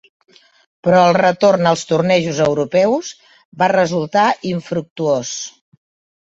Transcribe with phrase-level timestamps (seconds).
[0.85, 3.11] Però el retorn als tornejos europeus
[3.63, 5.37] va resultar infructuós.